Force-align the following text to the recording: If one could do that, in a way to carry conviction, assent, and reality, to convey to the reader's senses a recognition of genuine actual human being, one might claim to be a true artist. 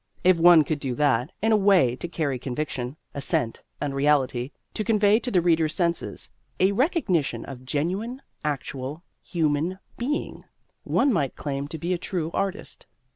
If 0.23 0.39
one 0.39 0.63
could 0.63 0.79
do 0.79 0.95
that, 0.95 1.31
in 1.43 1.51
a 1.51 1.55
way 1.55 1.95
to 1.97 2.07
carry 2.07 2.39
conviction, 2.39 2.97
assent, 3.13 3.61
and 3.79 3.93
reality, 3.93 4.49
to 4.73 4.83
convey 4.83 5.19
to 5.19 5.29
the 5.29 5.41
reader's 5.43 5.75
senses 5.75 6.31
a 6.59 6.71
recognition 6.71 7.45
of 7.45 7.65
genuine 7.67 8.23
actual 8.43 9.03
human 9.23 9.77
being, 9.99 10.43
one 10.85 11.13
might 11.13 11.35
claim 11.35 11.67
to 11.67 11.77
be 11.77 11.93
a 11.93 11.99
true 11.99 12.31
artist. 12.33 12.87